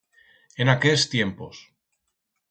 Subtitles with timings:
[0.63, 1.59] En aquers tiempos.